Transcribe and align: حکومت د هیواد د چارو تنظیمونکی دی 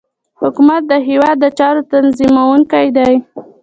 حکومت 0.41 0.81
د 0.87 0.93
هیواد 1.07 1.37
د 1.41 1.45
چارو 1.57 1.81
تنظیمونکی 1.91 2.87
دی 2.97 3.13